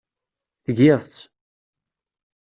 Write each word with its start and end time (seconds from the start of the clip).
Tgiḍ-tt. 0.65 1.17